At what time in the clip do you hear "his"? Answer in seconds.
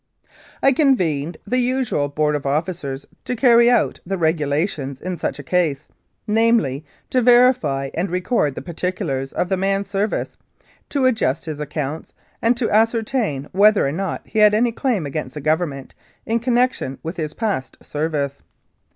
11.45-11.59, 17.17-17.35